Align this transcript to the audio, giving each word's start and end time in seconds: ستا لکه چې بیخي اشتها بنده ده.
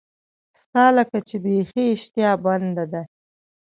ستا 0.61 0.85
لکه 0.97 1.17
چې 1.27 1.35
بیخي 1.45 1.83
اشتها 1.93 2.31
بنده 2.45 2.85
ده. 2.91 3.01